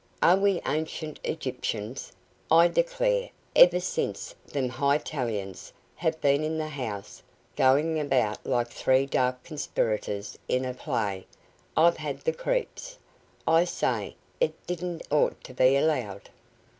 Are 0.23 0.35
we 0.35 0.59
ancient 0.65 1.19
Egyptians? 1.23 2.11
I 2.49 2.67
declare, 2.69 3.29
ever 3.55 3.79
since 3.79 4.33
them 4.47 4.67
Hightalians 4.67 5.73
have 5.95 6.19
been 6.21 6.43
in 6.43 6.57
the 6.57 6.69
house, 6.69 7.21
going 7.55 7.99
about 7.99 8.43
like 8.43 8.69
three 8.69 9.05
dark 9.05 9.43
conspirators 9.43 10.39
in 10.47 10.65
a 10.65 10.73
play, 10.73 11.27
I've 11.77 11.97
had 11.97 12.21
the 12.21 12.33
creeps. 12.33 12.97
I 13.47 13.63
say, 13.65 14.15
it 14.39 14.53
didn't 14.65 15.03
ought 15.11 15.43
to 15.43 15.53
be 15.53 15.75
allowed." 15.75 16.31